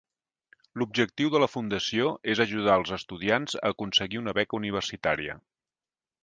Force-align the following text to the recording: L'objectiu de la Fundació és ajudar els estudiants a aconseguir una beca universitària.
L'objectiu 0.81 1.29
de 1.35 1.41
la 1.43 1.49
Fundació 1.55 2.07
és 2.35 2.41
ajudar 2.45 2.79
els 2.81 2.95
estudiants 2.97 3.59
a 3.61 3.63
aconseguir 3.77 4.23
una 4.23 4.35
beca 4.39 4.59
universitària. 4.61 5.37